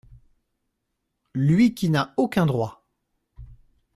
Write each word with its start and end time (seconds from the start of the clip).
Lui 1.35 1.75
qui 1.75 1.91
n’a 1.91 2.15
aucun 2.17 2.47
droit! 2.47 2.87